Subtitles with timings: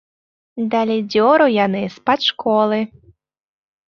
[0.71, 2.79] Далі дзёру яны з-пад школы.